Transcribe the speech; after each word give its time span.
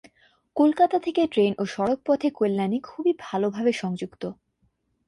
কলকাতা 0.55 0.97
থেকে 0.99 1.21
ট্রেন 1.27 1.51
ও 1.59 1.63
সড়ক 1.65 1.99
পথে 2.05 2.27
কল্যাণী 2.31 2.79
খুবই 2.81 3.13
ভাল 3.19 3.41
ভাবে 3.49 3.71
সংযুক্ত। 3.73 4.23